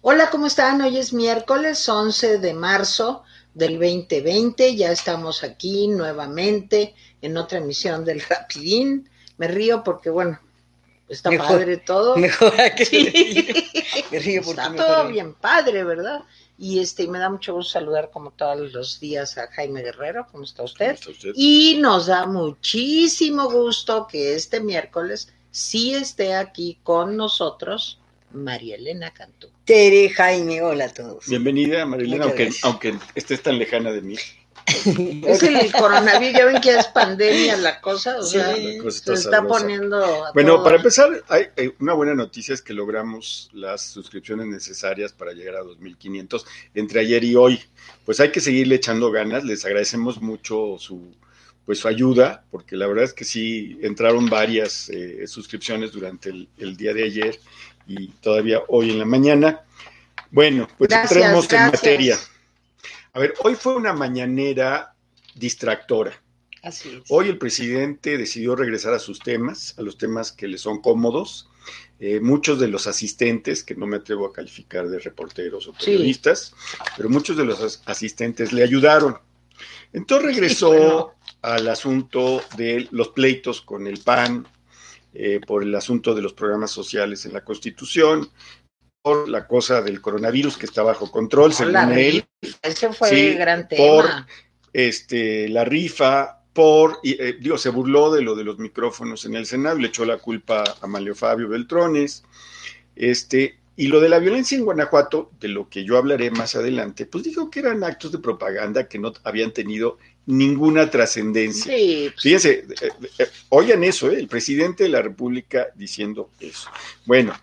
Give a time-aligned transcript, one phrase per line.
[0.00, 0.80] Hola, ¿cómo están?
[0.80, 4.76] Hoy es miércoles 11 de marzo del 2020.
[4.76, 9.10] Ya estamos aquí nuevamente en otra emisión del Rapidín.
[9.38, 10.38] Me río porque, bueno,
[11.08, 12.16] está padre todo.
[12.16, 13.64] Mejor que
[14.12, 16.22] Me río porque Está todo bien padre, ¿verdad?
[16.56, 20.44] Y este, me da mucho gusto saludar como todos los días a Jaime Guerrero, ¿cómo
[20.44, 20.96] está usted?
[21.02, 21.32] ¿Cómo está usted?
[21.34, 27.97] Y nos da muchísimo gusto que este miércoles sí esté aquí con nosotros
[28.32, 29.50] María Elena Cantú.
[29.64, 31.26] Tere, Jaime, hola a todos.
[31.26, 34.16] Bienvenida, María Elena, aunque, aunque estés tan lejana de mí.
[35.26, 40.26] es el coronavirus, ya ven que es pandemia la cosa, o sea, se está poniendo.
[40.34, 41.48] bueno, para empezar, hay,
[41.80, 47.24] una buena noticia es que logramos las suscripciones necesarias para llegar a 2.500 entre ayer
[47.24, 47.60] y hoy.
[48.04, 51.14] Pues hay que seguirle echando ganas, les agradecemos mucho su
[51.64, 56.76] pues su ayuda, porque la verdad es que sí entraron varias eh, suscripciones durante el,
[56.78, 57.38] día de ayer
[57.88, 59.62] y todavía hoy en la mañana.
[60.30, 62.18] Bueno, pues entremos en materia.
[63.14, 64.94] A ver, hoy fue una mañanera
[65.34, 66.12] distractora.
[66.62, 67.02] Así es.
[67.08, 71.48] Hoy el presidente decidió regresar a sus temas, a los temas que le son cómodos.
[72.00, 76.54] Eh, muchos de los asistentes, que no me atrevo a calificar de reporteros o periodistas,
[76.96, 79.18] pero muchos de los asistentes le ayudaron.
[79.92, 84.46] Entonces regresó al asunto de los pleitos con el PAN,
[85.14, 88.28] eh, por el asunto de los programas sociales en la Constitución,
[89.02, 92.26] por la cosa del coronavirus que está bajo control, según él.
[92.62, 93.82] Ese fue el gran tema.
[93.84, 94.06] Por
[94.72, 99.46] este, la rifa, por, eh, digo, se burló de lo de los micrófonos en el
[99.46, 102.24] Senado, le echó la culpa a Malio Fabio Beltrones,
[102.96, 107.06] este, y lo de la violencia en Guanajuato, de lo que yo hablaré más adelante,
[107.06, 111.72] pues dijo que eran actos de propaganda que no habían tenido ninguna trascendencia.
[111.72, 112.10] Sí.
[112.20, 112.88] Fíjense, eh,
[113.20, 116.68] eh, oigan eso, el presidente de la República diciendo eso.
[117.06, 117.34] Bueno,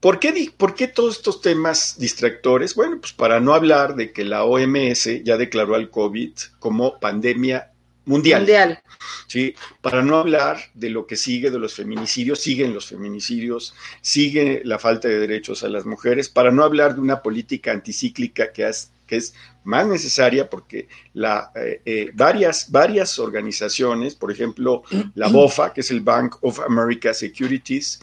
[0.00, 2.74] ¿Por qué, ¿Por qué, todos estos temas distractores?
[2.74, 7.73] Bueno, pues para no hablar de que la OMS ya declaró al COVID como pandemia
[8.04, 8.40] mundial.
[8.40, 8.82] Mundial.
[9.26, 14.62] Sí, para no hablar de lo que sigue de los feminicidios, siguen los feminicidios, sigue
[14.64, 18.70] la falta de derechos a las mujeres, para no hablar de una política anticíclica que,
[19.06, 24.82] que es más necesaria porque la, eh, eh, varias, varias organizaciones, por ejemplo,
[25.14, 28.00] la BOFA, que es el Bank of America Securities,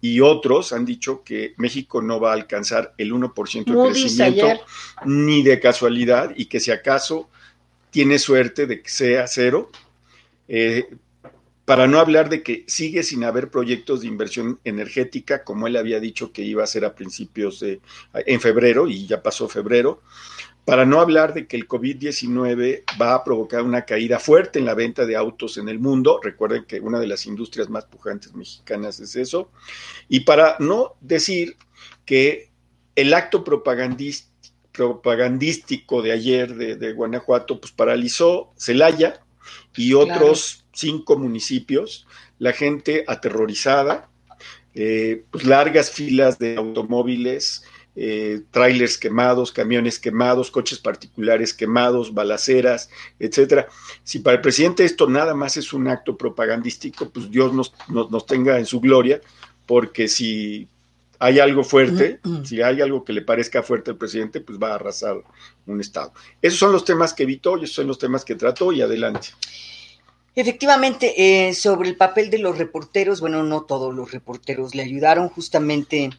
[0.00, 4.60] y otros han dicho que México no va a alcanzar el 1% de crecimiento
[5.06, 7.30] ni de casualidad y que si acaso
[7.94, 9.70] tiene suerte de que sea cero,
[10.48, 10.88] eh,
[11.64, 16.00] para no hablar de que sigue sin haber proyectos de inversión energética, como él había
[16.00, 17.80] dicho que iba a ser a principios de,
[18.12, 20.02] en febrero, y ya pasó febrero,
[20.64, 24.74] para no hablar de que el COVID-19 va a provocar una caída fuerte en la
[24.74, 26.18] venta de autos en el mundo.
[26.20, 29.52] Recuerden que una de las industrias más pujantes mexicanas es eso.
[30.08, 31.56] Y para no decir
[32.04, 32.50] que
[32.96, 33.44] el acto
[34.74, 39.20] propagandístico de ayer de, Guanajuato, pues paralizó Celaya
[39.76, 42.06] y otros cinco municipios,
[42.38, 44.08] la gente aterrorizada,
[44.74, 47.62] eh, pues largas filas de automóviles,
[47.94, 52.90] eh, trailers quemados, camiones quemados, coches particulares quemados, balaceras,
[53.20, 53.68] etcétera.
[54.02, 58.26] Si para el presidente esto nada más es un acto propagandístico, pues Dios nos, nos,
[58.26, 59.20] tenga en su gloria,
[59.66, 60.66] porque si
[61.24, 64.74] hay algo fuerte, si hay algo que le parezca fuerte al presidente, pues va a
[64.74, 65.16] arrasar
[65.64, 66.12] un Estado.
[66.42, 69.28] Esos son los temas que evitó y esos son los temas que trató y adelante.
[70.36, 71.14] Efectivamente,
[71.48, 76.10] eh, sobre el papel de los reporteros, bueno, no todos los reporteros le ayudaron justamente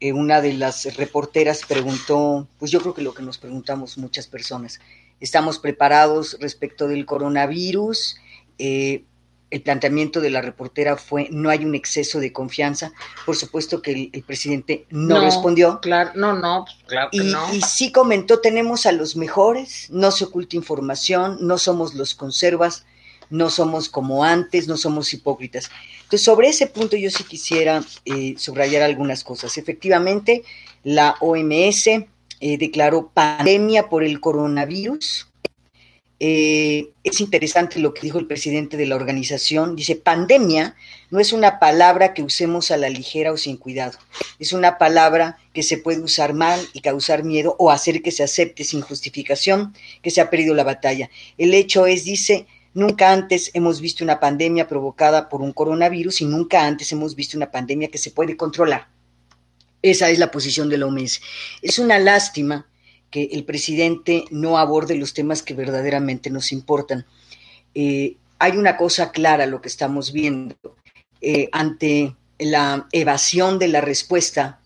[0.00, 4.26] eh, una de las reporteras preguntó, pues yo creo que lo que nos preguntamos muchas
[4.26, 4.80] personas,
[5.20, 8.16] ¿estamos preparados respecto del coronavirus?
[8.58, 9.04] Eh,
[9.50, 12.92] el planteamiento de la reportera fue no hay un exceso de confianza.
[13.24, 15.80] Por supuesto que el, presidente no, respondió.
[15.80, 17.20] Claro, no, no, claro y,
[17.52, 22.84] y sí comentó, tenemos a los mejores, no se oculta información, no somos los conservas,
[23.30, 25.70] no somos como antes, no somos hipócritas.
[25.96, 29.58] Entonces, sobre ese punto yo sí quisiera eh, subrayar algunas cosas.
[29.58, 30.44] Efectivamente,
[30.84, 32.06] la OMS eh,
[32.58, 35.28] declaró pandemia por el coronavirus.
[36.18, 39.76] Eh, es interesante lo que dijo el presidente de la organización.
[39.76, 40.74] Dice, pandemia
[41.10, 43.98] no es una palabra que usemos a la ligera o sin cuidado.
[44.38, 48.22] Es una palabra que se puede usar mal y causar miedo o hacer que se
[48.22, 51.10] acepte sin justificación que se ha perdido la batalla.
[51.36, 52.46] El hecho es, dice,
[52.76, 57.38] Nunca antes hemos visto una pandemia provocada por un coronavirus y nunca antes hemos visto
[57.38, 58.86] una pandemia que se puede controlar.
[59.80, 61.22] Esa es la posición de la OMS.
[61.62, 62.66] Es una lástima
[63.10, 67.06] que el presidente no aborde los temas que verdaderamente nos importan.
[67.74, 70.56] Eh, hay una cosa clara, lo que estamos viendo,
[71.20, 74.60] eh, ante la evasión de la respuesta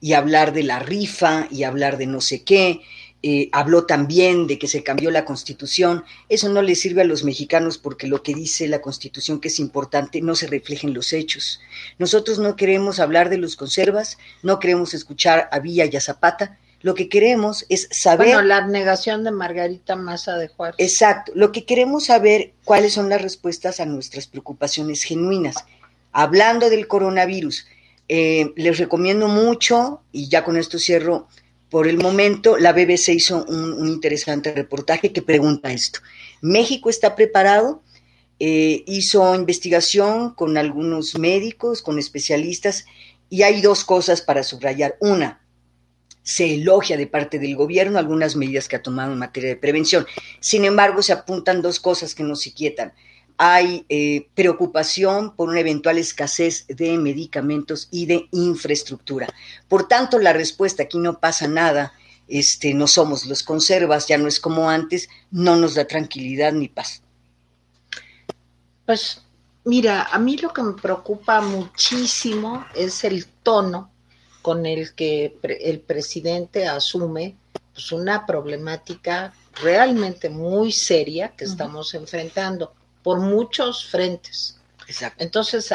[0.00, 2.80] y hablar de la rifa y hablar de no sé qué.
[3.22, 6.04] Eh, habló también de que se cambió la constitución.
[6.28, 9.58] Eso no le sirve a los mexicanos porque lo que dice la constitución que es
[9.58, 11.60] importante no se refleja en los hechos.
[11.98, 16.58] Nosotros no queremos hablar de los conservas, no queremos escuchar a Villa y a Zapata,
[16.82, 18.28] lo que queremos es saber.
[18.28, 20.76] Bueno, la abnegación de Margarita Maza de Juárez.
[20.78, 21.32] Exacto.
[21.34, 25.56] Lo que queremos saber cuáles son las respuestas a nuestras preocupaciones genuinas.
[26.12, 27.66] Hablando del coronavirus,
[28.08, 31.28] eh, les recomiendo mucho, y ya con esto cierro
[31.70, 36.00] por el momento, la BBC hizo un, interesante reportaje que pregunta esto.
[36.40, 37.82] ¿México está preparado?
[38.38, 42.84] Eh, hizo investigación con algunos médicos, con especialistas,
[43.28, 44.96] y hay dos cosas para subrayar.
[45.00, 45.40] Una,
[46.26, 50.04] se elogia de parte del gobierno algunas medidas que ha tomado en materia de prevención.
[50.40, 52.92] Sin embargo, se apuntan dos cosas que nos inquietan.
[53.38, 59.28] Hay eh, preocupación por una eventual escasez de medicamentos y de infraestructura.
[59.68, 61.92] Por tanto, la respuesta aquí no pasa nada,
[62.26, 66.66] este, no somos los conservas, ya no es como antes, no nos da tranquilidad ni
[66.66, 67.02] paz.
[68.84, 69.22] Pues
[69.64, 73.92] mira, a mí lo que me preocupa muchísimo es el tono
[74.46, 77.34] con el que el presidente asume
[77.74, 82.72] pues, una problemática realmente muy seria que estamos enfrentando
[83.02, 84.60] por muchos frentes.
[84.86, 85.24] Exacto.
[85.24, 85.74] Entonces,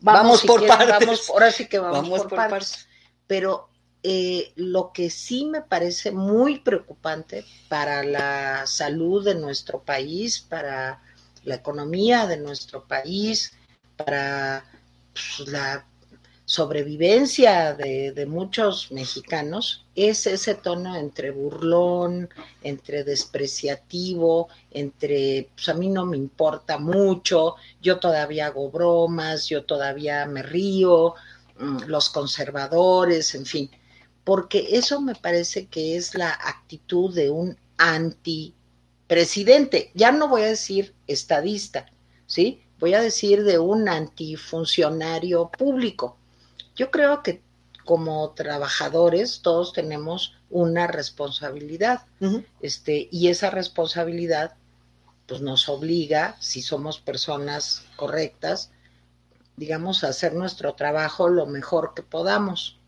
[0.00, 1.30] vamos, por partes.
[1.30, 2.88] ahora sí que vamos, por, partes.
[3.28, 3.68] Pero
[4.02, 11.00] eh, lo que sí me parece muy preocupante para la salud de nuestro país, para
[11.44, 13.52] la economía de nuestro país,
[13.96, 14.64] para
[15.12, 15.86] pues, la
[16.46, 22.28] sobrevivencia de, muchos mexicanos es ese tono entre burlón,
[22.62, 29.64] entre despreciativo, entre, pues a mí no me importa mucho, yo todavía hago bromas, yo
[29.64, 31.14] todavía me río,
[31.58, 33.68] mm, los conservadores, en fin,
[34.22, 40.46] porque eso me parece que es la actitud de un antipresidente, ya no voy a
[40.46, 41.86] decir estadista,
[42.26, 42.62] ¿sí?
[42.78, 46.18] Voy a decir de un antifuncionario público
[46.76, 47.42] yo creo que
[47.84, 52.06] como trabajadores todos tenemos una responsabilidad,
[52.60, 54.54] este, y esa responsabilidad
[55.26, 58.70] pues nos obliga, si somos personas correctas,
[59.56, 62.78] digamos, a hacer nuestro trabajo lo mejor que podamos.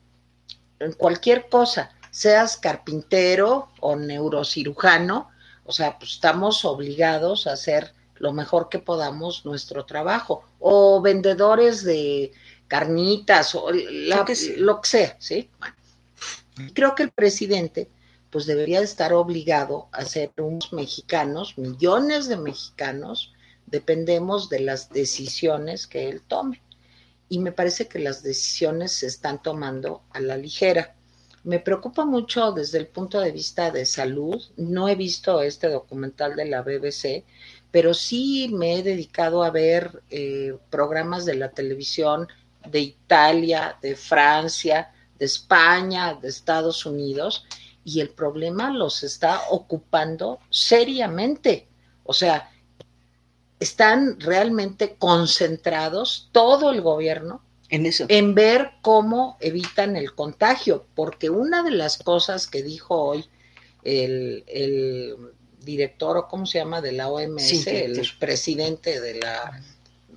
[0.79, 5.31] En cualquier cosa, seas carpintero o neurocirujano,
[5.65, 10.45] o sea, pues estamos obligados a hacer lo mejor que podamos nuestro trabajo.
[10.59, 12.33] O vendedores de
[12.69, 15.51] carnitas o lo que sea, ¿sí?
[15.59, 15.75] Bueno,
[16.75, 17.91] creo que el presidente
[18.31, 23.33] pues debería estar obligado a ser unos mexicanos, millones de mexicanos,
[23.67, 26.63] dependemos de las decisiones que él tome.
[27.31, 30.95] Y me parece que las decisiones se están tomando a la ligera.
[31.45, 34.43] Me preocupa mucho desde el punto de vista de salud.
[34.57, 37.25] No he visto este documental de la BBC,
[37.71, 42.29] pero sí me he dedicado a ver eh, programas de la televisión
[42.67, 47.45] de Italia, de Francia, de España, de Estados Unidos,
[47.85, 51.69] y el problema los está ocupando seriamente.
[52.05, 52.51] O sea,
[53.61, 58.07] están realmente concentrados todo el gobierno en eso.
[58.09, 63.27] En ver cómo evitan el contagio, porque una de las cosas que dijo hoy
[63.85, 65.17] el,
[65.61, 69.61] director o cómo se llama de la OMS, el presidente de la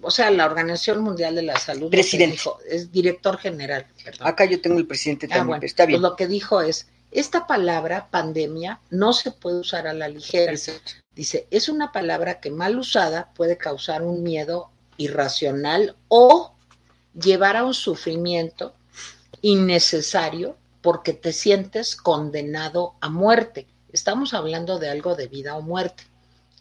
[0.02, 2.40] o sea, la Organización Mundial de la Salud presidente.
[2.70, 3.86] es director general.
[4.20, 6.02] Acá yo tengo el presidente ah, también, está bien.
[6.02, 10.54] Pues lo que dijo es, esta palabra pandemia no se puede usar a la ligera.
[11.14, 16.54] Dice, es una palabra que mal usada puede causar un miedo irracional o
[17.14, 18.74] llevar a un sufrimiento
[19.42, 23.68] innecesario porque te sientes condenado a muerte.
[23.92, 26.04] Estamos hablando de algo de vida o muerte.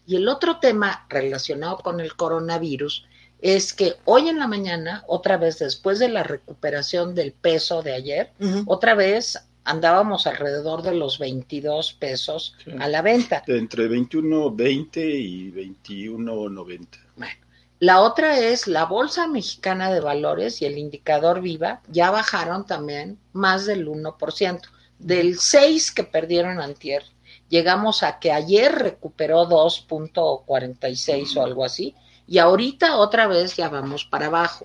[0.07, 3.07] Y el otro tema relacionado con el coronavirus
[3.43, 7.95] es que hoy en la mañana, otra vez después de la recuperación del peso de
[7.95, 8.33] ayer,
[8.67, 13.43] otra vez andábamos alrededor de los 22 pesos a la venta.
[13.47, 16.87] Entre 21.20 y 21.90.
[17.17, 17.35] Bueno,
[17.79, 23.19] la otra es la Bolsa Mexicana de Valores y el indicador Viva ya bajaron también
[23.33, 24.61] más del 1%.
[24.99, 27.05] Del 6 que perdieron antier,
[27.49, 31.95] llegamos a que ayer recuperó 2.46 o algo así
[32.31, 34.65] y ahorita otra vez ya vamos para abajo.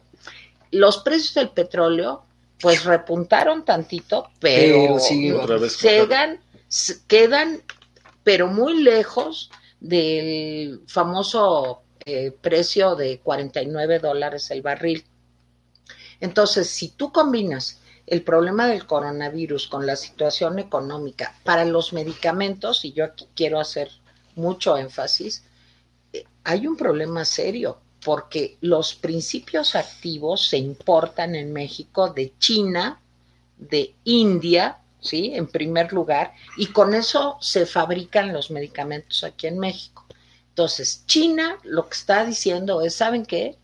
[0.69, 2.23] Los precios del petróleo
[2.59, 4.99] pues repuntaron tantito, pero,
[7.07, 7.63] quedan,
[8.23, 15.03] pero muy lejos del famoso eh, precio de 49 dólares el barril.
[16.19, 22.85] Entonces, si tú combinas el problema del coronavirus con la situación económica para los medicamentos,
[22.85, 23.89] y yo aquí quiero hacer
[24.35, 25.43] mucho énfasis,
[26.45, 33.01] hay un problema serio porque los principios activos se importan en México de China,
[33.57, 35.31] de India, ¿sí?
[35.33, 40.05] En primer lugar, y con eso se fabrican los medicamentos aquí en México.
[40.49, 43.57] Entonces, China lo que está diciendo es, ¿saben qué?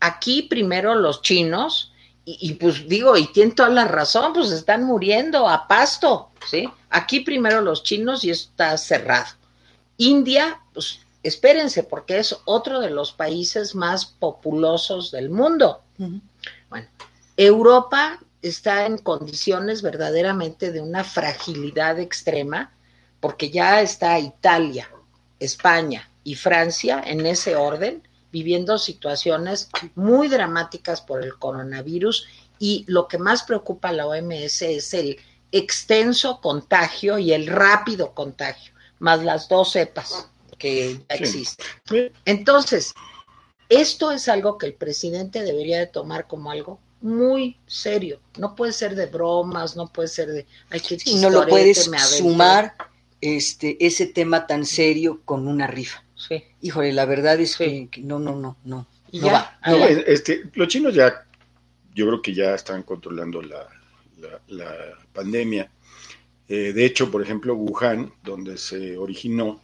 [0.00, 1.92] Aquí primero los chinos,
[2.26, 6.68] y, pues digo, y tienen toda la razón, pues están muriendo a pasto, ¿sí?
[6.88, 9.26] Aquí primero los chinos y está cerrado.
[9.98, 15.82] India, pues espérense, porque es otro de los países más populosos del mundo.
[16.68, 16.86] Bueno,
[17.36, 22.72] Europa está en condiciones verdaderamente de una fragilidad extrema,
[23.20, 24.90] porque ya está Italia,
[25.40, 32.26] España y Francia en ese orden, viviendo situaciones muy dramáticas por el coronavirus
[32.58, 35.16] y lo que más preocupa a la OMS es el
[35.52, 40.28] extenso contagio y el rápido contagio, más las dos cepas
[40.64, 41.66] que ya existen.
[42.24, 42.94] Entonces,
[43.68, 48.20] esto es algo que el presidente debería de tomar como algo muy serio.
[48.38, 50.46] No puede ser de bromas, no puede ser de...
[50.70, 51.84] Hay que no lo puedes
[52.16, 52.74] sumar
[53.20, 56.02] este, ese tema tan serio con una rifa.
[56.14, 56.42] Sí.
[56.62, 58.86] Híjole, la verdad es que, no, no, no, no.
[59.12, 59.58] no va.
[60.06, 61.26] Este, los chinos ya,
[61.94, 63.68] yo creo que ya están controlando la,
[65.12, 65.70] pandemia.
[66.48, 69.60] Eh, de hecho, por ejemplo, Wuhan, donde se originó,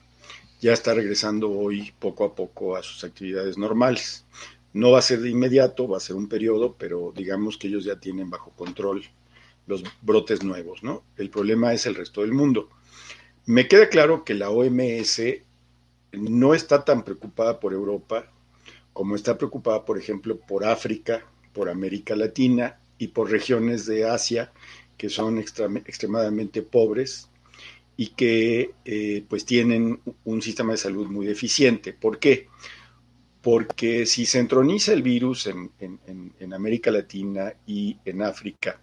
[0.61, 4.25] ya está regresando hoy poco a poco a sus actividades normales.
[4.73, 7.85] No va a ser de inmediato, va a ser un periodo, pero digamos que ellos
[7.85, 9.02] ya tienen bajo control
[9.67, 11.02] los brotes nuevos, ¿no?
[11.17, 12.69] El problema es el resto del mundo.
[13.47, 15.23] Me queda claro que la OMS
[16.12, 18.31] no está tan preocupada por Europa
[18.93, 24.52] como está preocupada, por ejemplo, por África, por América Latina y por regiones de Asia
[24.99, 27.29] que son extremadamente pobres
[28.00, 31.92] y que eh, pues tienen un sistema de salud muy deficiente.
[31.92, 32.49] ¿Por qué?
[33.42, 38.80] Porque si se entroniza el virus en, América Latina y en África,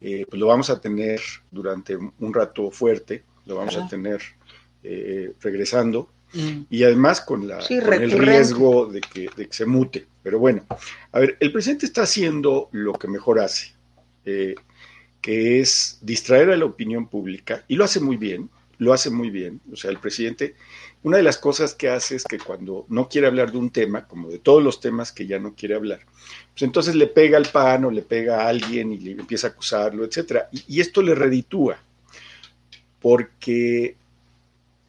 [0.00, 4.20] eh, pues lo vamos a tener durante un rato fuerte, lo vamos a tener
[4.82, 6.62] eh, regresando Mm.
[6.68, 10.06] Y además con, la, el riesgo de que, se mute.
[10.22, 10.64] Pero bueno,
[11.12, 13.72] a ver, el presidente está haciendo lo que mejor hace,
[14.24, 14.54] eh,
[15.20, 19.30] que es distraer a la opinión pública, y lo hace muy bien, lo hace muy
[19.30, 19.60] bien.
[19.72, 20.54] O sea, el presidente,
[21.02, 24.06] una de las cosas que hace es que cuando no quiere hablar de un tema,
[24.06, 26.00] como de todos los temas que ya no quiere hablar,
[26.52, 29.50] pues entonces le pega al pan o le pega a alguien y le empieza a
[29.50, 30.48] acusarlo, etcétera.
[30.52, 31.78] Y, esto le reditúa,
[33.00, 33.96] porque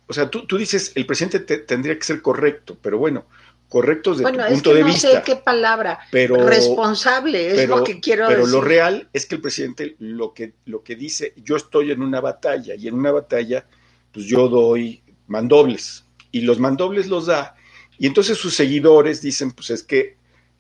[0.08, 3.26] o sea, tú, tú dices, el presidente tendría que ser correcto, pero bueno,
[3.70, 5.08] correcto desde tu punto de vista.
[5.08, 8.52] No sé qué palabra, pero responsable es lo que quiero pero decir.
[8.52, 12.02] Pero lo real es que el presidente lo que, lo que dice, yo estoy en
[12.02, 13.66] una batalla y en una batalla,
[14.12, 17.56] pues yo doy mandobles y los mandobles los da
[18.00, 20.16] y entonces sus seguidores dicen, pues es que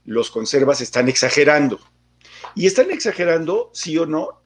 [0.05, 1.79] los conservas están exagerando.
[2.53, 4.41] Y están exagerando, sí o no,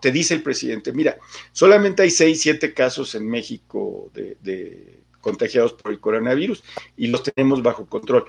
[0.00, 1.18] te dice el presidente, mira,
[1.52, 6.62] solamente hay seis, siete casos en México de, contagiados por el coronavirus
[6.96, 8.26] y los tenemos bajo control.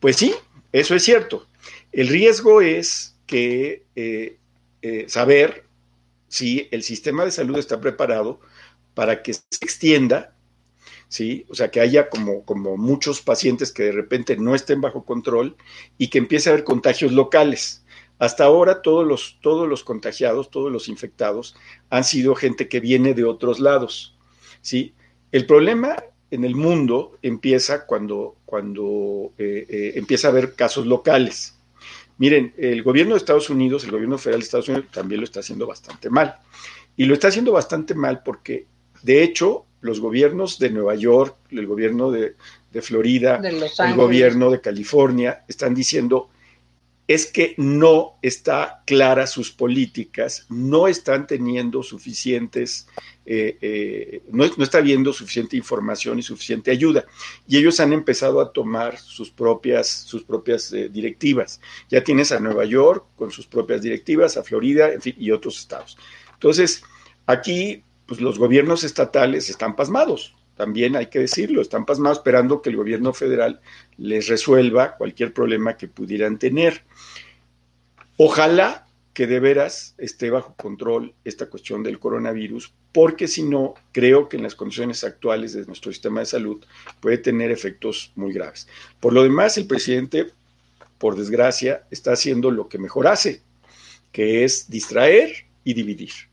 [0.00, 0.34] Pues sí,
[0.72, 1.46] eso es cierto.
[1.92, 4.38] El riesgo es que eh,
[4.82, 5.64] eh, saber
[6.28, 8.40] si el sistema de salud está preparado
[8.94, 10.34] para que se extienda,
[11.08, 11.46] ¿sí?
[11.48, 15.56] O sea, que haya como, como muchos pacientes que de repente no estén bajo control
[15.98, 17.84] y que empiece a haber contagios locales.
[18.18, 21.56] Hasta ahora todos los, todos los contagiados, todos los infectados
[21.90, 24.16] han sido gente que viene de otros lados.
[24.60, 24.94] ¿sí?
[25.32, 25.96] El problema
[26.32, 31.58] en el mundo empieza cuando, cuando eh, eh, empieza a haber casos locales.
[32.16, 35.40] Miren, el gobierno de Estados Unidos, el gobierno federal de Estados Unidos también lo está
[35.40, 36.36] haciendo bastante mal.
[36.96, 38.66] Y lo está haciendo bastante mal porque,
[39.02, 42.36] de hecho, los gobiernos de Nueva York, el gobierno de,
[42.72, 46.30] de Florida, el gobierno de California, están diciendo,
[47.08, 52.86] es que no está clara sus políticas, no están teniendo suficientes,
[53.26, 57.04] eh, eh, no, está viendo suficiente información y suficiente ayuda.
[57.48, 61.60] Y ellos han empezado a tomar sus propias, sus propias eh, directivas.
[61.90, 65.58] Ya tienes a Nueva York con sus propias directivas, a Florida, en fin, y otros
[65.58, 65.98] estados.
[66.34, 66.82] Entonces,
[67.26, 72.70] aquí, pues los gobiernos estatales están pasmados también hay que decirlo, están pasmados esperando que
[72.70, 73.60] el gobierno federal
[73.96, 76.84] les resuelva cualquier problema que pudieran tener.
[78.16, 84.28] Ojalá que de veras esté bajo control esta cuestión del coronavirus, porque si no, creo
[84.28, 86.64] que en las condiciones actuales de nuestro sistema de salud
[87.00, 88.68] puede tener efectos muy graves.
[89.00, 90.28] Por lo demás, el presidente,
[90.98, 93.42] por desgracia, está haciendo lo que mejor hace,
[94.12, 96.31] que es distraer y dividir.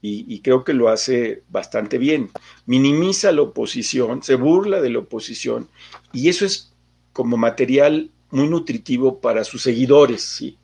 [0.00, 2.30] Y, creo que lo hace bastante bien.
[2.66, 5.68] Minimiza la oposición, se burla de la oposición,
[6.12, 6.72] y eso es
[7.12, 10.56] como material muy nutritivo para sus seguidores, ¿sí?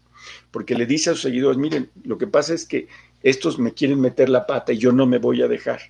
[0.52, 2.86] Porque le dice a sus seguidores, miren, lo que pasa es que
[3.24, 5.80] estos me quieren meter la pata y yo no me voy a dejar.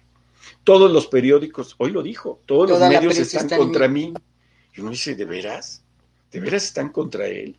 [0.62, 4.14] Todos los periódicos, hoy lo dijo, todos los medios están contra mí.
[4.74, 5.82] Y uno dice, ¿de veras?
[6.32, 7.56] ¿De veras están contra él?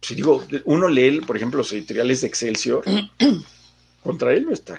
[0.00, 2.84] Pues digo, uno lee, por ejemplo, los editoriales de Excelsior,
[4.02, 4.78] contra él no están.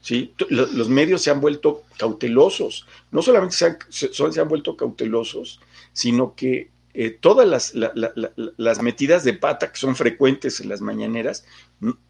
[0.00, 0.34] ¿Sí?
[0.48, 5.60] Los medios se han vuelto cautelosos, no solamente se han, se han vuelto cautelosos,
[5.92, 11.44] sino que eh, todas las, las, metidas de pata que son frecuentes en las mañaneras,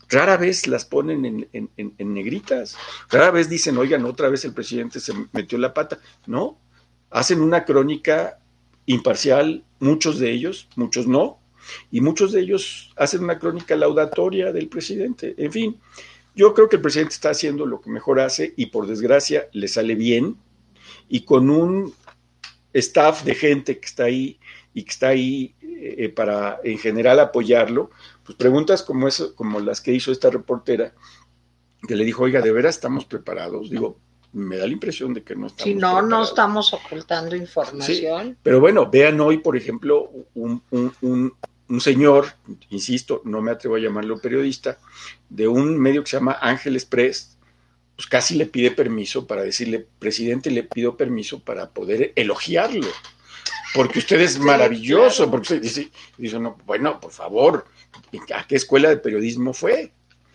[0.09, 2.79] rara vez las ponen en, en, negritas,
[3.11, 6.59] rara vez dicen, oigan, otra vez el presidente se metió la pata, no,
[7.11, 8.39] hacen una crónica
[8.87, 11.41] imparcial, muchos de ellos, muchos no,
[11.91, 15.81] y muchos de ellos hacen una crónica laudatoria del presidente, en fin,
[16.35, 19.69] yo creo que el presidente está haciendo lo que mejor hace y por desgracia le
[19.69, 20.37] sale bien
[21.09, 21.93] y con un
[22.73, 24.39] staff de gente que está ahí
[24.73, 27.91] y que está ahí eh, para en general apoyarlo,
[28.25, 30.95] pues preguntas como, eso, como las que hizo esta reportera,
[31.89, 33.71] que le dijo, oiga, ¿de veras estamos preparados?
[33.71, 33.99] Digo,
[34.33, 35.65] me da la impresión de que no estamos.
[35.65, 38.37] Si no, no estamos ocultando información.
[38.43, 40.63] pero bueno, vean hoy, por ejemplo, un,
[41.71, 42.27] un señor,
[42.71, 44.79] insisto, no me atrevo a llamarlo periodista,
[45.29, 47.37] de un medio que se llama Ángeles Press,
[47.97, 52.89] pues casi le pide permiso para decirle, presidente, le pido permiso para poder elogiarlo,
[53.75, 57.67] porque usted es maravilloso, porque usted dice, dice no, bueno, por favor,
[58.35, 59.93] ¿a qué escuela de periodismo fue?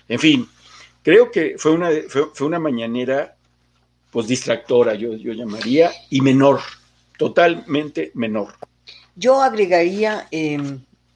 [0.07, 0.47] En fin,
[1.01, 3.35] creo que fue una, fue, una mañanera,
[4.11, 6.59] pues distractora, yo, yo llamaría, y menor,
[7.17, 8.53] totalmente menor.
[9.15, 10.59] Yo agregaría eh,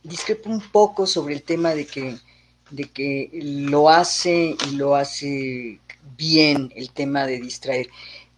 [0.09, 2.17] discrepo un poco sobre el tema de que,
[2.71, 5.79] de que lo hace y lo hace
[6.17, 7.89] bien el tema de distraer.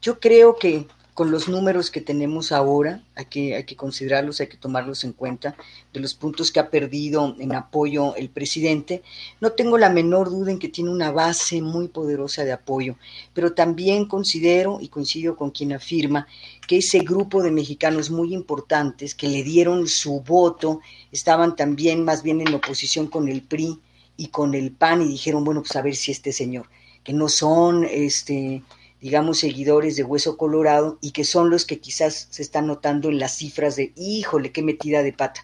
[0.02, 0.88] Yo creo que
[1.22, 5.14] con los números que tenemos ahora, hay que, hay que considerarlos, hay que tomarlos en
[5.14, 5.56] cuenta,
[5.94, 9.04] de los puntos que ha perdido en apoyo el presidente,
[9.40, 12.96] no tengo la menor duda en que tiene una base muy poderosa de apoyo,
[13.36, 16.26] pero también considero y coincido con quien afirma
[16.68, 20.80] que ese grupo de mexicanos muy importantes que le dieron su voto
[21.12, 23.80] estaban también más bien en oposición con el PRI
[24.18, 26.66] y con el PAN y dijeron, bueno, pues a ver si este señor,
[27.04, 28.64] que no son este
[29.02, 33.20] digamos, seguidores de Hueso Colorado y que son los que quizás se están notando en
[33.20, 35.44] las cifras de, híjole, qué metida de pata.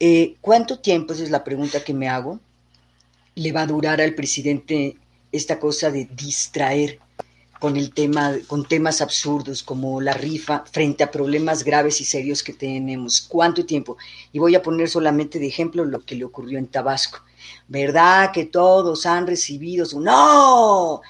[0.00, 2.40] Eh, ¿Cuánto tiempo, esa es la pregunta que me hago,
[3.36, 4.96] le va a durar al presidente
[5.30, 6.98] esta cosa de distraer
[7.60, 12.42] con el tema, con temas absurdos como la rifa frente a problemas graves y serios
[12.42, 13.20] que tenemos.
[13.20, 13.96] ¿Cuánto tiempo?
[14.32, 17.20] Y voy a poner solamente de ejemplo lo que le ocurrió en Tabasco.
[17.66, 21.00] ¿Verdad que todos han recibido su no?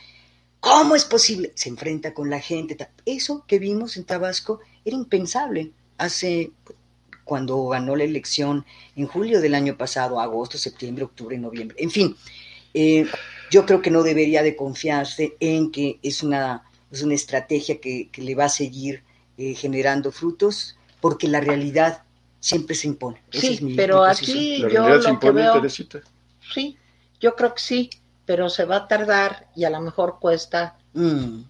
[0.60, 1.52] ¿Cómo es posible?
[1.54, 2.76] Se enfrenta con la gente.
[3.04, 6.50] Eso que vimos en Tabasco era impensable hace
[7.24, 8.64] cuando ganó la elección
[8.96, 11.76] en julio del año pasado, agosto, septiembre, octubre, noviembre.
[11.78, 12.16] En fin,
[12.74, 13.06] eh,
[13.50, 18.08] yo creo que no debería de confiarse en que es una, es una estrategia que,
[18.16, 19.02] le va a seguir
[19.36, 22.02] eh, generando frutos, porque la realidad
[22.40, 23.20] siempre se impone.
[23.30, 26.78] sí, pero aquí yo lo que veo, sí,
[27.20, 27.90] yo creo que sí
[28.28, 31.40] pero se va a tardar y a lo mejor cuesta mm.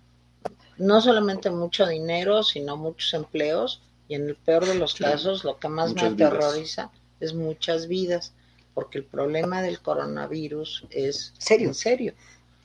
[0.77, 5.59] no solamente mucho dinero, sino muchos empleos y en el peor de los casos lo
[5.59, 8.33] que más me aterroriza es muchas vidas,
[8.75, 11.67] porque el problema del coronavirus es ¿Serio?
[11.67, 12.15] en serio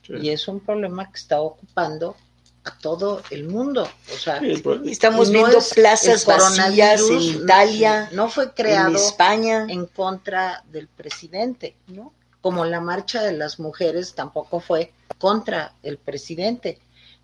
[0.08, 2.14] y es un problema que está ocupando
[2.62, 3.88] a todo el mundo.
[4.14, 4.40] O sea,
[4.84, 11.74] estamos viendo plazas vacías en Italia, no fue creado en España en contra del presidente,
[11.88, 12.12] ¿no?
[12.44, 16.78] Como la marcha de las mujeres tampoco fue contra el presidente.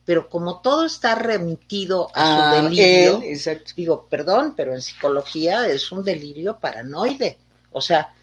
[0.06, 3.20] Pero como todo está remitido a su ah, delirio,
[3.76, 7.36] digo, perdón, pero en psicología es un delirio paranoide.
[7.70, 8.14] O sea,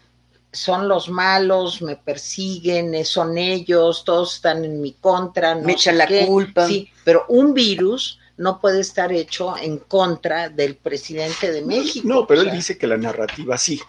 [0.50, 5.54] son los malos, me persiguen, son ellos, todos están en mi contra.
[5.54, 6.66] No me echan la culpa.
[6.66, 12.08] Sí, pero un virus no puede estar hecho en contra del presidente de México.
[12.08, 13.80] No, pero él dice que la narrativa sí.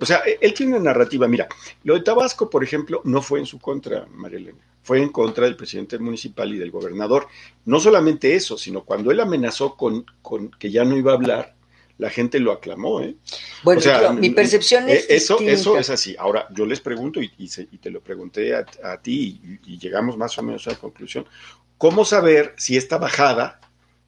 [0.00, 1.28] O sea, e-, él tiene una narrativa.
[1.28, 1.48] Mira,
[1.84, 4.58] lo de Tabasco, por ejemplo, no fue en su contra, María Elena.
[4.82, 7.28] Fue en contra del presidente municipal y del gobernador.
[7.66, 11.54] No solamente eso, sino cuando él amenazó con, con que ya no iba a hablar,
[11.98, 13.00] la gente lo aclamó.
[13.02, 13.16] ¿eh?
[13.62, 15.02] Bueno, mi percepción es.
[15.02, 16.16] Eh, eso, eso es así.
[16.18, 18.64] Ahora, yo les pregunto, y, y, te lo pregunté a,
[19.02, 21.26] ti, y, y, llegamos más o menos a la conclusión:
[21.76, 23.60] ¿cómo saber si esta bajada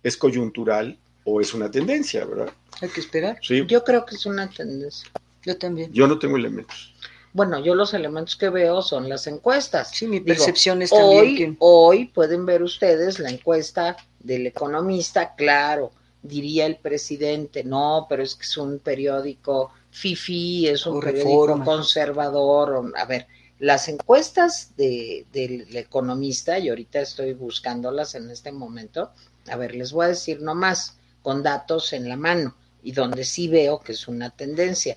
[0.03, 2.53] es coyuntural o es una tendencia, verdad?
[2.81, 3.39] Hay que esperar.
[3.43, 3.65] Sí.
[3.67, 5.11] Yo creo que es una tendencia.
[5.45, 5.93] Yo también.
[5.93, 6.95] Yo no tengo elementos.
[7.33, 9.91] Bueno, yo los elementos que veo son las encuestas.
[9.93, 11.57] Sí, mi percepción es también hoy, que...
[11.61, 18.35] Hoy pueden ver ustedes la encuesta del economista, claro, diría el presidente, no, pero es
[18.35, 23.27] que es un periódico FIFI, es un periódico conservador, a ver,
[23.61, 29.11] las encuestas de, del economista, y ahorita estoy buscándolas en este momento,
[29.49, 33.49] a ver, les voy a decir nomás, con datos en la mano, y donde sí
[33.49, 34.97] veo que es una tendencia.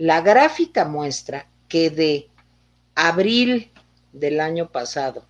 [0.00, 2.26] La gráfica muestra que de
[2.94, 3.70] abril
[4.14, 5.26] del año pasado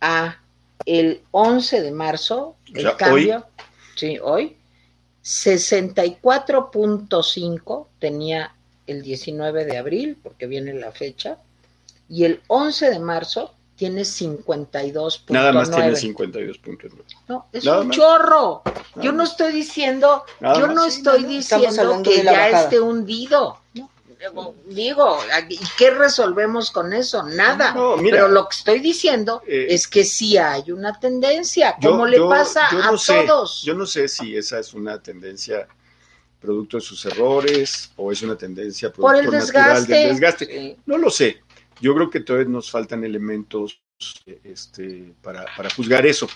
[0.00, 0.40] a
[0.86, 3.44] el 11 de marzo, el cambio,
[3.94, 4.56] sí, hoy,
[5.22, 8.54] 64.5 tenía
[8.86, 11.36] el 19 de abril, porque viene la fecha,
[12.08, 15.24] y el 11 de marzo tiene 52.9.
[15.28, 16.90] Nada más tiene 52.9.
[17.28, 18.62] No, es un chorro.
[18.96, 23.60] yo no estoy diciendo, yo no estoy diciendo que ya esté hundido.
[24.66, 27.22] Digo, ¿y qué resolvemos con eso?
[27.22, 27.74] Nada.
[28.02, 32.66] Pero lo que estoy diciendo eh, es que sí hay una tendencia, como le pasa
[32.66, 33.62] a todos.
[33.62, 35.68] Yo no sé si esa es una tendencia
[36.40, 39.94] producto de sus errores o es una tendencia producto Por el desgaste.
[39.94, 40.76] del desgaste.
[40.86, 41.42] No lo sé.
[41.80, 43.80] Yo creo que todavía nos faltan elementos
[44.44, 46.28] este, para, para juzgar eso.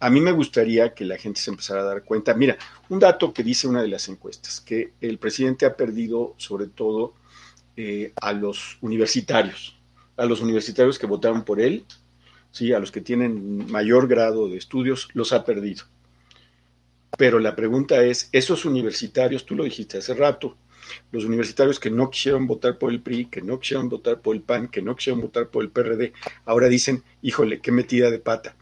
[0.00, 2.34] A mí me gustaría que la gente se empezara a dar cuenta.
[2.34, 6.66] Mira, un dato que dice una de las encuestas, que el presidente ha perdido sobre
[6.66, 7.14] todo
[7.76, 9.78] eh, a los universitarios,
[10.16, 11.84] a los universitarios que votaron por él,
[12.50, 15.84] sí, a los que tienen mayor grado de estudios, los ha perdido.
[17.18, 20.56] Pero la pregunta es, esos universitarios, tú lo dijiste hace rato,
[21.10, 24.42] los universitarios que no quisieron votar por el PRI, que no quisieron votar por el
[24.42, 26.12] PAN, que no quisieron votar por el PRD,
[26.44, 28.56] ahora dicen, híjole, qué metida de pata.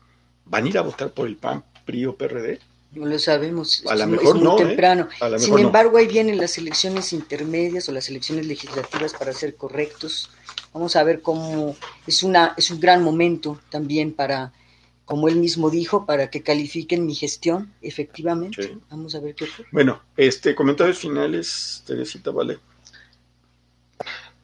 [0.44, 2.58] ¿Van a ir a votar por el PAN, PRI o PRD?
[2.92, 3.85] No lo sabemos.
[3.87, 4.66] A lo mejor muy ¿eh?
[4.66, 5.09] temprano.
[5.38, 10.31] Sin embargo, ahí vienen las elecciones intermedias o las elecciones legislativas para ser correctos.
[10.72, 11.76] Vamos a ver cómo
[12.07, 14.53] es una es un gran momento también para,
[15.05, 18.76] como él mismo dijo, para que califiquen mi gestión, efectivamente.
[18.90, 19.68] Vamos a ver qué ocurre.
[19.70, 22.59] Bueno, este comentarios finales, Teresita, vale.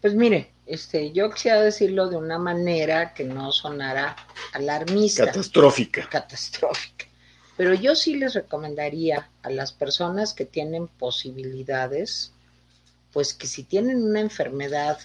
[0.01, 4.15] Pues mire, este, yo quisiera decirlo de una manera que no sonara
[4.53, 5.27] alarmista.
[5.27, 6.09] Catastrófica.
[6.09, 7.07] Catastrófica.
[7.57, 12.33] Pero yo sí les recomendaría a las personas que tienen posibilidades,
[13.13, 14.99] pues que si tienen una enfermedad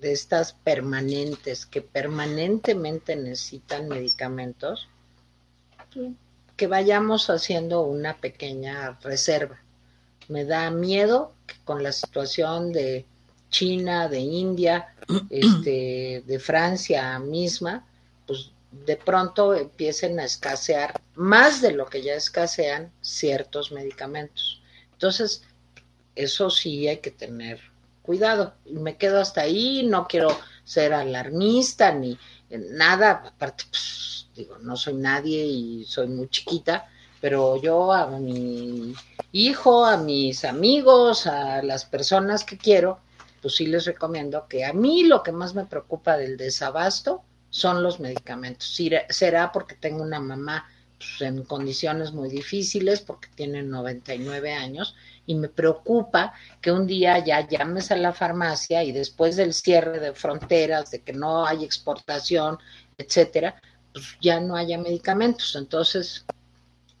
[0.00, 4.88] de estas permanentes, que permanentemente necesitan medicamentos,
[6.56, 9.60] que vayamos haciendo una pequeña reserva.
[10.28, 13.06] Me da miedo que con la situación de
[13.50, 14.94] China, de India,
[15.30, 17.86] este, de Francia misma,
[18.70, 24.62] de pronto empiecen a escasear más de lo que ya escasean ciertos medicamentos.
[24.92, 25.42] Entonces,
[26.14, 27.60] eso sí hay que tener
[28.02, 28.54] cuidado.
[28.66, 30.28] Me quedo hasta ahí, no quiero
[30.64, 32.18] ser alarmista ni
[32.50, 36.88] nada, aparte, pues, digo, no soy nadie y soy muy chiquita,
[37.20, 38.94] pero yo a mi
[39.32, 43.00] hijo, a mis amigos, a las personas que quiero,
[43.42, 47.82] pues sí les recomiendo que a mí lo que más me preocupa del desabasto son
[47.82, 48.74] los medicamentos.
[49.10, 54.94] Será porque tengo una mamá pues, en condiciones muy difíciles, porque tiene 99 años,
[55.26, 59.98] y me preocupa que un día ya llames a la farmacia y después del cierre
[60.00, 62.58] de fronteras, de que no hay exportación,
[62.98, 63.60] etcétera,
[63.92, 65.56] pues ya no haya medicamentos.
[65.56, 66.24] Entonces,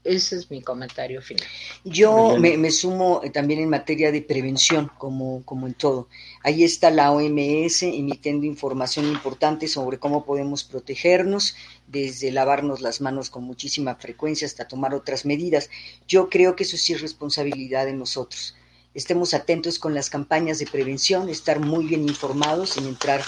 [0.02, 1.46] ese es mi comentario final.
[1.84, 6.08] Yo me, sumo eh, también en materia de prevención, como, como en todo.
[6.42, 11.54] Ahí está la OMS emitiendo información importante sobre cómo podemos protegernos,
[11.86, 15.68] desde lavarnos las manos con muchísima frecuencia hasta tomar otras medidas.
[16.08, 18.54] Yo creo que eso sí es responsabilidad de nosotros.
[18.94, 23.22] Estemos atentos con las campañas de prevención, estar muy bien informados sin entrar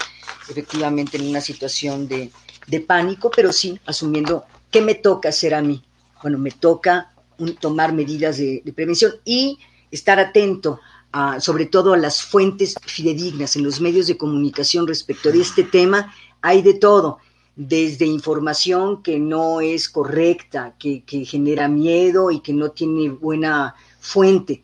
[0.49, 2.31] efectivamente en una situación de,
[2.67, 5.83] de pánico, pero sí asumiendo qué me toca hacer a mí
[6.23, 7.13] bueno, me toca
[7.59, 9.59] tomar medidas de, prevención y
[9.91, 10.79] estar atento
[11.11, 15.63] a, sobre todo a las fuentes fidedignas en los medios de comunicación respecto de este
[15.63, 16.13] tema.
[16.41, 17.19] Hay de todo,
[17.55, 24.63] desde información que no es correcta, que, genera miedo y que no tiene buena fuente.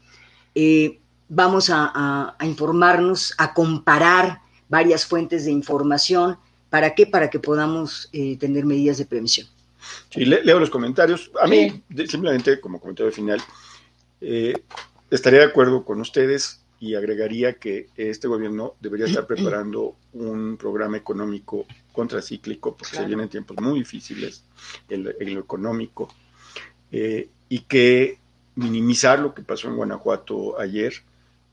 [0.55, 6.37] Eh, vamos a, informarnos, a comparar varias fuentes de información.
[6.69, 7.05] ¿Para qué?
[7.05, 9.47] Para que podamos eh, tener medidas de prevención.
[10.09, 11.31] Sí, leo los comentarios.
[11.41, 13.41] A mí, simplemente como comentario final,
[14.21, 14.53] eh,
[15.09, 20.97] estaría de acuerdo con ustedes y agregaría que este gobierno debería estar preparando un programa
[20.97, 24.43] económico contracíclico, porque se vienen tiempos muy difíciles
[24.89, 26.13] en lo, económico,
[26.91, 28.19] eh, y que
[28.55, 30.93] minimizar lo que pasó en Guanajuato ayer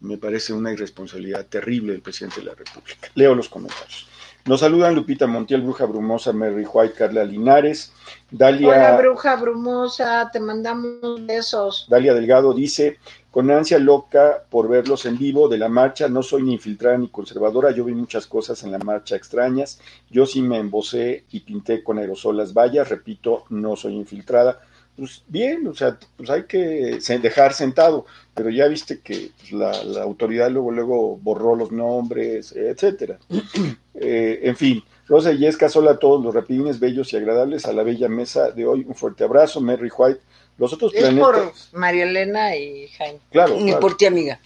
[0.00, 3.08] Me parece una irresponsabilidad terrible del presidente de la República.
[3.14, 4.06] Leo los comentarios.
[4.46, 7.92] Nos saludan Lupita Montiel, Bruja Brumosa, Mary White, Carla Linares,
[8.30, 8.68] Dalia.
[8.68, 11.86] Hola, Bruja Brumosa, te mandamos besos.
[11.90, 12.98] Dalia Delgado dice:
[13.32, 17.08] Con ansia loca por verlos en vivo de la marcha, no soy ni infiltrada ni
[17.08, 19.80] conservadora, yo vi muchas cosas en la marcha extrañas,
[20.10, 24.60] yo sí me embocé y pinté con aerosol las vallas, repito, no soy infiltrada
[24.96, 30.02] pues bien, o sea, pues hay que dejar sentado, pero ya viste que pues, la,
[30.02, 33.18] autoridad luego luego borró los nombres, etcétera.
[33.98, 37.72] Eh, en fin, Rosa y Yesca, hola a todos los rapidines bellos y agradables a
[37.72, 38.84] la bella mesa de hoy.
[38.86, 40.20] Un fuerte abrazo, Mary White.
[40.58, 41.70] Los otros es planetas.
[41.70, 43.20] por María Elena y Jaime.
[43.30, 43.58] Claro.
[43.58, 44.38] Ni por ti, amiga.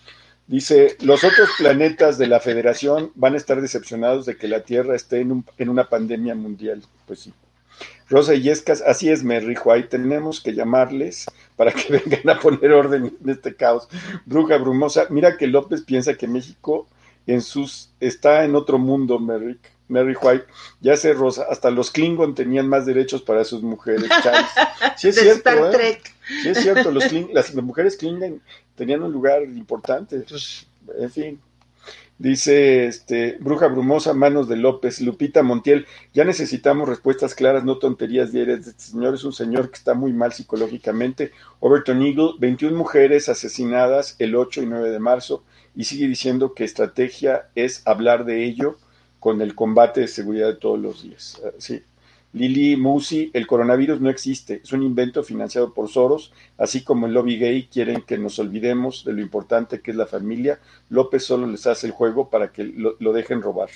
[0.46, 4.94] Dice, los otros planetas de la Federación van a estar decepcionados de que la Tierra
[4.94, 6.80] esté en, un, en una pandemia mundial.
[7.06, 7.32] Pues sí.
[8.10, 13.16] Rosa Yescas, así es, Mary White, tenemos que llamarles para que vengan a poner orden
[13.22, 13.88] en este caos.
[14.26, 16.88] Bruja Brumosa, mira que López piensa que México
[17.26, 20.46] en sus está en otro mundo, Mary, Mary White.
[20.80, 24.10] Ya sé, Rosa, hasta los Klingon tenían más derechos para sus mujeres.
[24.96, 26.00] Sí es cierto, ¿eh?
[26.42, 28.42] Sí es cierto, los las, mujeres Klingon
[28.74, 30.24] tenían un lugar importante.
[30.28, 30.66] Pues,
[30.98, 31.40] en fin.
[32.18, 38.30] Dice este, Bruja Brumosa, Manos de López, Lupita Montiel, ya necesitamos respuestas claras, no tonterías
[38.30, 38.66] diarias.
[38.66, 41.32] Este señor es un señor que está muy mal psicológicamente.
[41.60, 46.64] Overton Eagle, 21 mujeres asesinadas el 8 y 9 de marzo y sigue diciendo que
[46.64, 48.76] estrategia es hablar de ello
[49.18, 51.40] con el combate de seguridad de todos los días.
[51.42, 51.82] Ah, sí.
[52.32, 57.12] Lili Musi, el coronavirus no existe, es un invento financiado por Soros, así como el
[57.12, 60.60] lobby gay quieren que nos olvidemos de lo importante que es la familia.
[60.90, 63.70] López solo les hace el juego para que lo, dejen robar.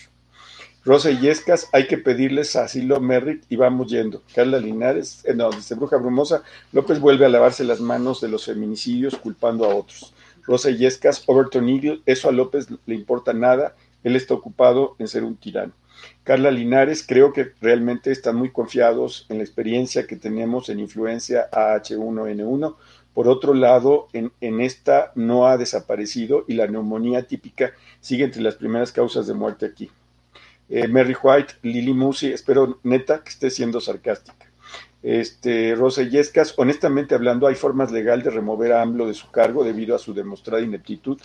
[0.85, 4.23] Rosa Yescas, hay que pedirles asilo Merrick y vamos yendo.
[4.33, 8.45] Carla Linares, eh, no, dice Bruja Brumosa, López vuelve a lavarse las manos de los
[8.45, 10.15] feminicidios culpando a otros.
[10.47, 15.25] Rosa Yescas, Overton Eagle, eso a López le importa nada, él está ocupado en ser
[15.25, 15.73] un tirano.
[16.23, 21.51] Carla Linares, creo que realmente están muy confiados en la experiencia que tenemos en influencia
[21.51, 22.77] AH1N1.
[23.13, 28.57] Por otro lado, en, esta no ha desaparecido y la neumonía típica sigue entre las
[28.57, 29.91] primeras causas de muerte aquí.
[30.69, 34.47] Eh, Mary White, Lily Musi, espero neta que esté siendo sarcástica.
[35.05, 39.63] Este, Rosa Yescas, honestamente hablando, ¿hay formas legales de remover a AMLO de su cargo
[39.63, 41.21] debido a su demostrada ineptitud?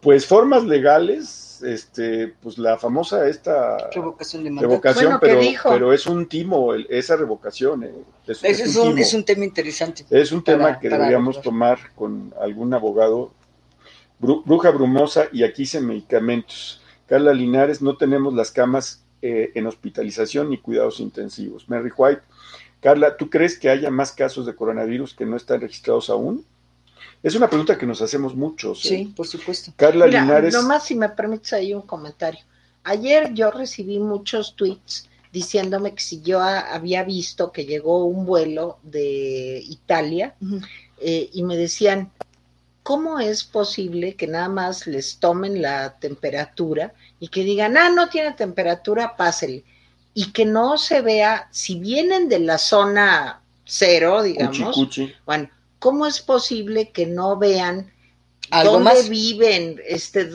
[0.00, 6.26] Pues formas legales, este, pues la famosa esta revocación de revocación, pero, pero es un
[6.26, 7.84] timo, esa revocación.
[7.84, 7.92] Eh,
[8.26, 10.04] es, un, es, un, tema interesante.
[10.10, 13.32] Es un tema que deberíamos tomar con algún abogado.
[14.18, 16.82] Bruja Brumosa y aquí se medicamentos.
[17.06, 21.68] Carla Linares, no tenemos las camas eh, en hospitalización ni cuidados intensivos.
[21.68, 22.22] Mary White,
[22.80, 26.44] Carla, ¿tú crees que haya más casos de coronavirus que no están registrados aún?
[27.22, 28.84] Es una pregunta que nos hacemos muchos.
[28.84, 28.88] ¿eh?
[28.88, 29.72] Sí, por supuesto.
[29.76, 30.54] Carla Linares.
[30.54, 32.40] Nomás si me permites ahí un comentario.
[32.84, 38.78] Ayer yo recibí muchos tweets diciéndome que si yo había visto que llegó un vuelo
[38.82, 40.34] de Italia
[41.00, 42.10] eh, y me decían,
[42.82, 48.08] ¿cómo es posible que nada más les tomen la temperatura y que digan, ah, no
[48.08, 49.64] tiene temperatura, pásele?
[50.14, 54.88] Y que no se vea, si vienen de la zona cero, digamos,
[55.26, 57.92] bueno, ¿cómo es posible que no vean
[58.64, 60.30] dónde viven, este,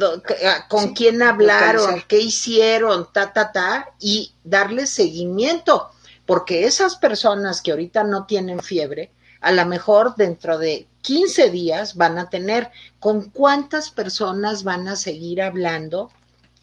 [0.45, 5.89] ah, con quién hablaron, qué hicieron, ta, ta, ta, y darle seguimiento?
[6.25, 11.95] Porque esas personas que ahorita no tienen fiebre, a lo mejor dentro de 15 días
[11.95, 16.11] van a tener, ¿con cuántas personas van a seguir hablando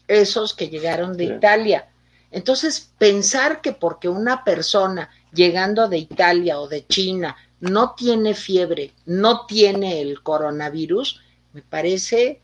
[0.07, 1.87] esos que llegaron de Italia?
[2.31, 8.91] Entonces, pensar que porque una persona llegando de Italia o de China no tiene fiebre,
[9.05, 11.21] no tiene el coronavirus,
[11.53, 12.41] me parece,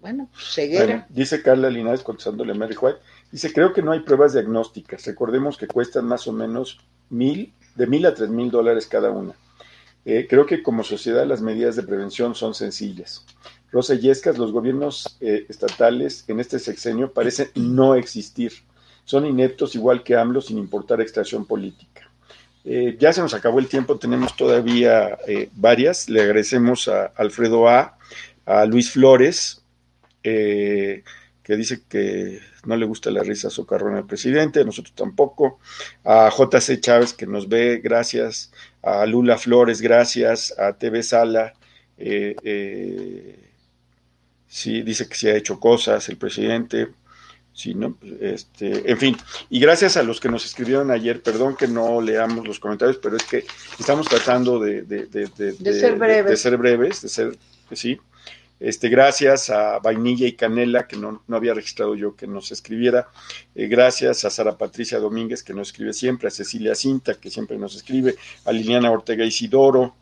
[0.00, 1.06] bueno, ceguera.
[1.10, 2.98] dice Carla Linares contestándole a Mary White,
[3.30, 7.86] dice, creo que no hay pruebas diagnósticas, recordemos que cuestan más o menos mil, de
[7.86, 9.34] mil a tres mil dólares cada una.
[10.04, 13.24] Eh, creo que como sociedad las medidas de prevención son sencillas.
[13.72, 18.52] Rosa Yescas, los gobiernos eh, estatales en este sexenio parecen no existir.
[19.04, 22.05] Son ineptos igual que AMLO sin importar extracción política.
[22.68, 26.08] Eh, ya se nos acabó el tiempo, tenemos todavía eh, varias.
[26.08, 27.96] Le agradecemos a Alfredo A,
[28.44, 29.62] a Luis Flores,
[30.24, 31.04] eh,
[31.44, 35.60] que dice que no le gusta la risa socarrona al presidente, nosotros tampoco.
[36.04, 38.50] A JC Chávez, que nos ve, gracias.
[38.82, 40.52] A Lula Flores, gracias.
[40.58, 41.54] A TV Sala,
[44.48, 46.88] sí, dice que se ha hecho cosas el presidente.
[47.56, 47.96] Sí, ¿no?
[48.20, 49.16] Este, en fin,
[49.48, 53.16] y gracias a los que nos escribieron ayer, perdón que no leamos los comentarios, pero
[53.16, 53.46] es que
[53.78, 55.06] estamos tratando de, de,
[55.72, 56.30] ser breves.
[56.30, 57.38] De, ser breves, de ser,
[57.72, 57.98] sí.
[58.60, 63.08] Este, gracias a Vainilla y Canela, que no, había registrado yo que nos escribiera.
[63.54, 67.56] Eh, gracias a Sara Patricia Domínguez, que nos escribe siempre, a Cecilia Cinta, que siempre
[67.56, 69.96] nos escribe, a Liliana Ortega Isidoro,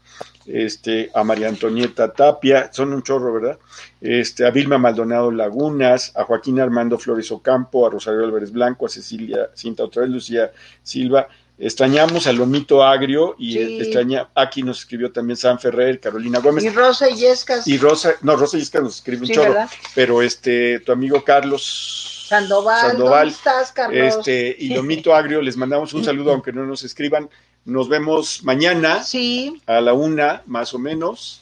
[0.47, 3.59] este, a María Antonieta Tapia, son un chorro, ¿verdad?
[4.01, 8.89] Este, a Vilma Maldonado Lagunas, a Joaquín Armando Flores Ocampo, a Rosario Álvarez Blanco, a
[8.89, 10.53] Cecilia Cinta otra vez, Lucía
[10.83, 16.65] Silva, Extrañamos al Lomito Agrio y extraña, aquí nos escribió también San Ferrer, Carolina Gómez.
[16.65, 17.69] Y Rosa Yescas.
[17.69, 22.99] Y Rosa, no, Rosa Yescas nos escribe un chorro, pero este, tu amigo Carlos Sandoval,
[22.99, 24.17] ¿dónde estás, Carlos?
[24.17, 27.31] Este, y Lomito Agrio, les mandamos un saludo, aunque no nos escriban.
[27.65, 29.61] Nos vemos mañana sí.
[29.67, 31.41] a la una, más o menos.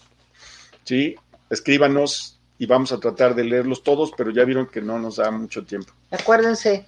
[0.85, 1.17] Sí,
[1.51, 5.31] escríbanos y vamos a tratar de leerlos todos, pero ya vieron que no nos da
[5.31, 5.93] mucho tiempo.
[6.11, 6.87] Acuérdense,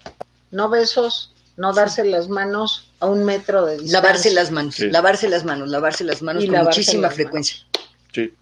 [0.51, 4.01] no besos, no darse las manos a un metro de distancia.
[4.01, 7.57] Lavarse las manos, lavarse las manos, lavarse las manos con muchísima frecuencia.
[8.13, 8.33] Sí.